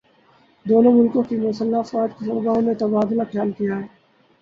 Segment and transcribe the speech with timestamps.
[0.65, 3.85] دونوں ملکوں کی مسلح افواج کے سربراہوں نے تبادلہ خیال کیا ہے